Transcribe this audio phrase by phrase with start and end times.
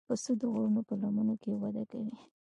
[0.07, 2.15] پسه د غرونو په لمنو کې وده کوي.